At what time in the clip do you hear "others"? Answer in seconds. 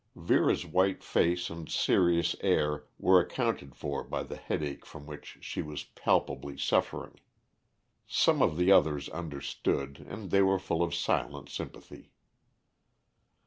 8.71-9.09